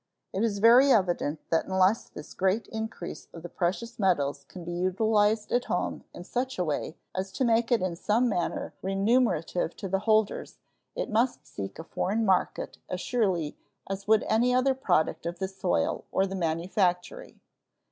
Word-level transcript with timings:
It 0.33 0.43
is 0.43 0.57
very 0.57 0.91
evident 0.91 1.47
that 1.51 1.67
unless 1.67 2.09
this 2.09 2.33
great 2.33 2.65
increase 2.69 3.27
of 3.35 3.43
the 3.43 3.49
precious 3.49 3.99
metals 3.99 4.45
can 4.47 4.63
be 4.63 4.71
utilized 4.71 5.51
at 5.51 5.65
home 5.65 6.05
in 6.11 6.23
such 6.23 6.57
a 6.57 6.63
way 6.63 6.97
as 7.13 7.31
to 7.33 7.45
make 7.45 7.71
it 7.71 7.83
in 7.83 7.95
some 7.95 8.27
manner 8.27 8.73
remunerative 8.81 9.75
to 9.75 9.87
the 9.87 9.99
holders 9.99 10.57
it 10.95 11.11
must 11.11 11.45
seek 11.45 11.77
a 11.77 11.83
foreign 11.83 12.25
market 12.25 12.79
as 12.89 12.99
surely 12.99 13.55
as 13.87 14.07
would 14.07 14.23
any 14.23 14.55
other 14.55 14.73
product 14.73 15.27
of 15.27 15.37
the 15.37 15.47
soil 15.47 16.05
or 16.11 16.25
the 16.25 16.33
manufactory. 16.33 17.39